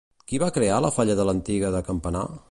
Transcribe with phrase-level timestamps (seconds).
[0.29, 2.25] Qui va crear la falla de l'Antiga de Campanar?